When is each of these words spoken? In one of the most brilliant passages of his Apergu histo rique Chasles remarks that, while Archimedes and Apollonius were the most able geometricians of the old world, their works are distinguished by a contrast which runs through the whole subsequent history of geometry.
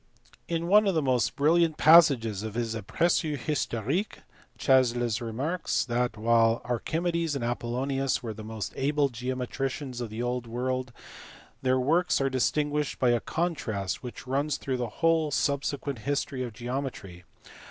In 0.47 0.67
one 0.67 0.87
of 0.87 0.95
the 0.95 1.01
most 1.03 1.35
brilliant 1.35 1.77
passages 1.77 2.41
of 2.41 2.55
his 2.55 2.73
Apergu 2.75 3.37
histo 3.37 3.85
rique 3.85 4.23
Chasles 4.57 5.21
remarks 5.21 5.85
that, 5.85 6.17
while 6.17 6.59
Archimedes 6.65 7.35
and 7.35 7.43
Apollonius 7.43 8.23
were 8.23 8.33
the 8.33 8.43
most 8.43 8.73
able 8.75 9.09
geometricians 9.09 10.01
of 10.01 10.09
the 10.09 10.23
old 10.23 10.47
world, 10.47 10.91
their 11.61 11.79
works 11.79 12.19
are 12.19 12.31
distinguished 12.31 12.97
by 12.97 13.11
a 13.11 13.19
contrast 13.19 14.01
which 14.01 14.25
runs 14.25 14.57
through 14.57 14.77
the 14.77 14.89
whole 15.05 15.29
subsequent 15.29 15.99
history 15.99 16.41
of 16.41 16.51
geometry. 16.51 17.23